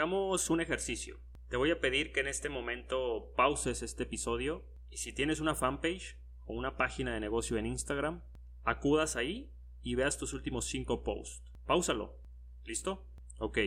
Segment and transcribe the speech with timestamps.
[0.00, 1.20] Hagamos un ejercicio.
[1.50, 5.54] Te voy a pedir que en este momento pauses este episodio y si tienes una
[5.54, 8.22] fanpage o una página de negocio en Instagram,
[8.64, 9.52] acudas ahí
[9.82, 11.42] y veas tus últimos 5 posts.
[11.66, 12.16] Páusalo.
[12.64, 13.06] ¿Listo?
[13.40, 13.58] Ok.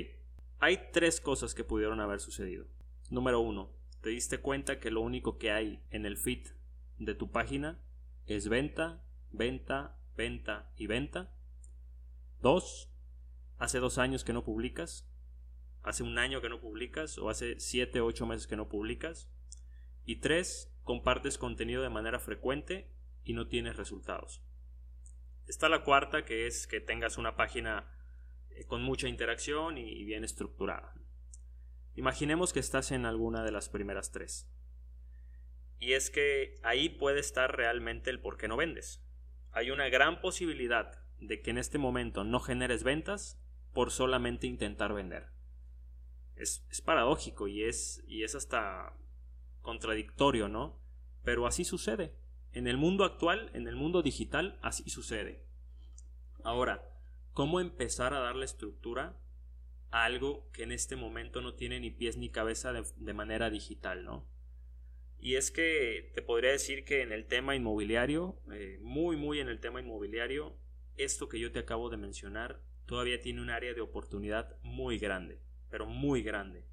[0.57, 2.65] Hay tres cosas que pudieron haber sucedido.
[3.11, 3.69] Número uno,
[4.01, 6.47] te diste cuenta que lo único que hay en el feed
[6.97, 7.79] de tu página
[8.25, 11.31] es venta, venta, venta y venta.
[12.41, 12.89] Dos,
[13.59, 15.07] hace dos años que no publicas,
[15.83, 19.29] hace un año que no publicas o hace siete, ocho meses que no publicas.
[20.05, 22.89] Y tres, compartes contenido de manera frecuente
[23.23, 24.41] y no tienes resultados.
[25.47, 27.91] Está la cuarta, que es que tengas una página
[28.49, 30.93] eh, con mucha interacción y bien estructurada.
[31.95, 34.49] Imaginemos que estás en alguna de las primeras tres.
[35.79, 39.05] Y es que ahí puede estar realmente el por qué no vendes.
[39.51, 43.39] Hay una gran posibilidad de que en este momento no generes ventas
[43.73, 45.27] por solamente intentar vender.
[46.43, 48.95] Es, paradójico y es, y es hasta
[49.61, 50.79] contradictorio, ¿no?
[51.23, 52.13] Pero así sucede.
[52.51, 55.43] En el mundo actual, en el mundo digital, así sucede.
[56.43, 56.83] Ahora,
[57.31, 59.17] ¿cómo empezar a darle estructura
[59.89, 64.03] a algo que en este momento no tiene ni pies ni cabeza de, manera digital,
[64.03, 64.27] ¿no?
[65.19, 69.47] Y es que te podría decir que en el tema inmobiliario, eh, muy, muy en
[69.47, 70.57] el tema inmobiliario,
[70.97, 75.39] esto que yo te acabo de mencionar todavía tiene un área de oportunidad muy grande,
[75.73, 76.67] pero muy grande.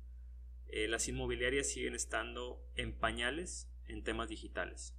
[0.66, 4.94] Eh, las inmobiliarias siguen estando en pañales en temas digitales.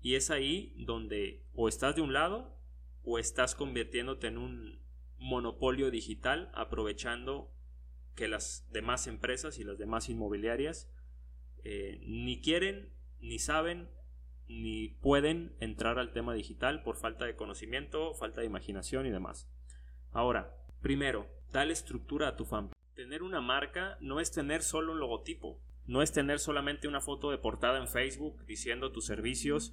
[0.00, 2.58] Y es ahí donde o estás de un lado
[3.02, 4.80] o estás convirtiéndote en un
[5.18, 7.52] monopolio digital aprovechando
[8.14, 10.90] que las demás empresas y las demás inmobiliarias
[11.62, 13.90] eh, ni quieren, ni saben,
[14.48, 19.46] ni pueden entrar al tema digital por falta de conocimiento, falta de imaginación y demás.
[20.10, 22.79] Ahora, primero, dale estructura a tu fanpage.
[23.00, 27.30] Tener una marca no es tener solo un logotipo, no es tener solamente una foto
[27.30, 29.72] de portada en Facebook diciendo tus servicios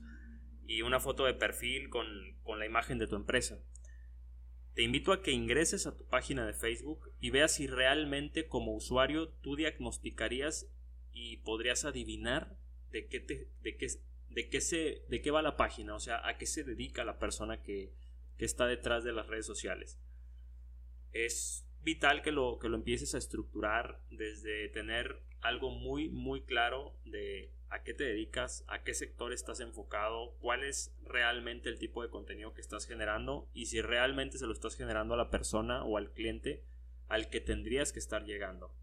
[0.66, 2.08] y una foto de perfil con,
[2.44, 3.60] con la imagen de tu empresa.
[4.76, 8.74] Te invito a que ingreses a tu página de Facebook y veas si realmente como
[8.74, 10.72] usuario tú diagnosticarías
[11.12, 12.58] y podrías adivinar
[12.92, 13.88] de qué, te, de qué,
[14.30, 17.20] de qué, se, de qué va la página, o sea, a qué se dedica la
[17.20, 17.94] persona que,
[18.38, 20.00] que está detrás de las redes sociales.
[21.12, 26.94] Es vital que lo, que lo empieces a estructurar desde tener algo muy, muy claro
[27.06, 32.04] de a qué te dedicas, a qué sector estás enfocado, cuál es realmente el tipo
[32.04, 35.86] de contenido que estás generando y si realmente se lo estás generando a la persona
[35.86, 36.66] o al cliente
[37.08, 38.76] al que tendrías que estar llegando.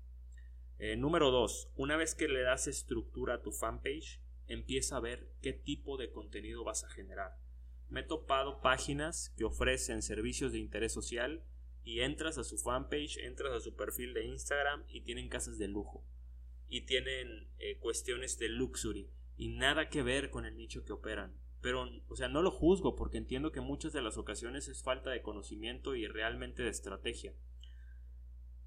[0.79, 1.73] Eh, número 2.
[1.77, 6.11] Una vez que le das estructura a tu fanpage, empieza a ver qué tipo de
[6.11, 7.37] contenido vas a generar.
[7.91, 11.45] Me he topado páginas que ofrecen servicios de interés social
[11.85, 15.69] y entras a su fanpage, entras a su perfil de Instagram y tienen casas de
[15.69, 16.05] lujo
[16.69, 21.37] y tienen eh, cuestiones de luxury y nada que ver con el nicho que operan.
[21.61, 25.11] Pero, o sea, no lo juzgo porque entiendo que muchas de las ocasiones es falta
[25.11, 27.35] de conocimiento y realmente de estrategia.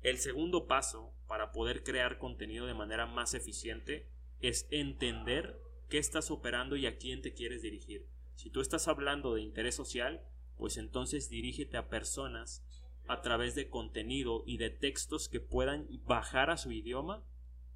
[0.02, 4.08] El segundo paso para poder crear contenido de manera más eficiente
[4.42, 8.08] es entender qué estás operando y a quién te quieres dirigir.
[8.36, 10.24] Si tú estás hablando de interés social,
[10.56, 12.64] pues entonces dirígete a personas
[13.07, 17.23] a través de contenido y de textos que puedan bajar a su idioma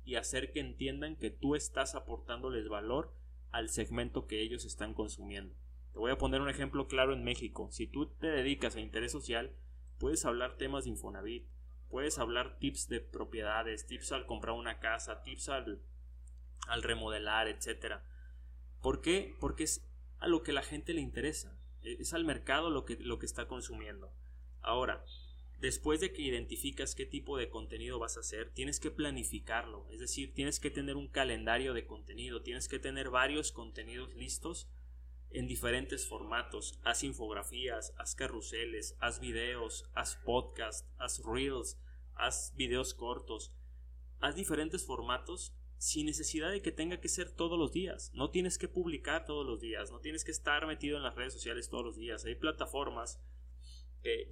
[0.03, 3.13] y hacer que entiendan que tú estás aportándoles valor
[3.51, 5.55] al segmento que ellos están consumiendo.
[5.93, 7.69] Te voy a poner un ejemplo claro en México.
[7.71, 9.55] Si tú te dedicas a interés social,
[9.99, 11.47] puedes hablar temas de Infonavit,
[11.89, 15.81] puedes hablar tips de propiedades, tips al comprar una casa, tips al,
[16.67, 17.97] al remodelar, etc.
[18.81, 19.35] ¿Por qué?
[19.39, 19.85] Porque es
[20.19, 21.57] a lo que la gente le interesa.
[21.83, 24.13] Es al mercado lo que, lo que está consumiendo.
[24.61, 25.03] Ahora,
[25.61, 29.99] Después de que identificas qué tipo de contenido vas a hacer, tienes que planificarlo, es
[29.99, 34.72] decir, tienes que tener un calendario de contenido, tienes que tener varios contenidos listos
[35.29, 36.79] en diferentes formatos.
[36.81, 41.79] Haz infografías, haz carruseles, haz videos, haz podcast, haz reels,
[42.16, 43.53] haz videos cortos,
[44.19, 48.11] haz diferentes formatos sin necesidad de que tenga que ser todos los días.
[48.16, 51.34] No tienes que publicar todos los días, no tienes que estar metido en las redes
[51.34, 52.25] sociales todos los días.
[52.25, 53.22] Hay plataformas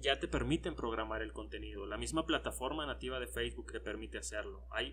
[0.00, 1.86] ya te permiten programar el contenido.
[1.86, 4.66] La misma plataforma nativa de Facebook te permite hacerlo.
[4.70, 4.92] Hay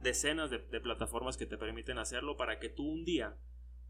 [0.00, 3.38] decenas de, plataformas que te permiten hacerlo para que tú un día,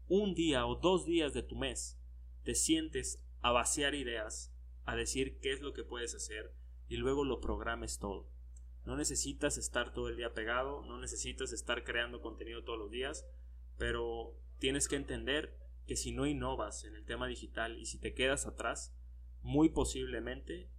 [0.07, 1.99] un día o dos días de tu mes,
[2.43, 4.53] te sientes a vaciar ideas,
[4.85, 6.53] a decir qué es lo que puedes hacer
[6.87, 8.29] y luego lo programes todo.
[8.85, 13.25] No necesitas estar todo el día pegado, no necesitas estar creando contenido todos los días,
[13.77, 18.13] pero tienes que entender que si no innovas en el tema digital y si te
[18.13, 18.95] quedas atrás,
[19.41, 20.69] muy posiblemente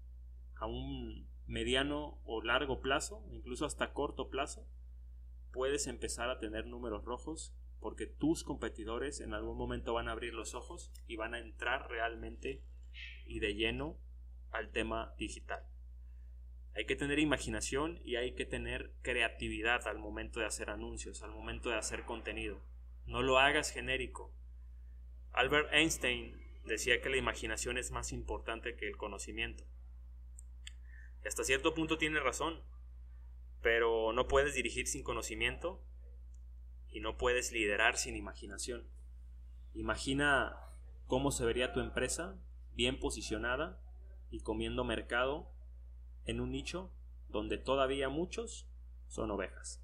[0.57, 4.67] a un mediano o largo plazo, incluso hasta corto plazo,
[5.53, 10.33] puedes empezar a tener números rojos porque tus competidores en algún momento van a abrir
[10.33, 12.63] los ojos y van a entrar realmente
[13.27, 13.99] y de lleno
[14.51, 15.65] al tema digital.
[16.75, 21.33] Hay que tener imaginación y hay que tener creatividad al momento de hacer anuncios, al
[21.33, 22.63] momento de hacer contenido.
[23.05, 24.33] No lo hagas genérico.
[25.33, 29.65] Albert Einstein decía que la imaginación es más importante que el conocimiento.
[31.25, 32.63] Y hasta cierto punto tiene razón,
[33.63, 35.81] pero no puedes dirigir sin conocimiento
[36.91, 38.87] y no puedes liderar sin imaginación.
[39.75, 40.57] Imagina
[41.07, 42.37] cómo se vería tu empresa
[42.75, 43.81] bien posicionada
[44.31, 45.51] y comiendo mercado
[46.25, 46.93] en un nicho
[47.29, 48.67] donde todavía muchos
[49.09, 49.81] son ovejas.